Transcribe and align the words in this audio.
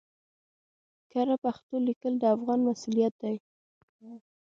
کره 1.11 1.35
پښتو 1.43 1.75
ليکل 1.87 2.13
د 2.19 2.23
افغان 2.35 2.59
مسؤليت 2.69 3.13
دی 3.21 3.35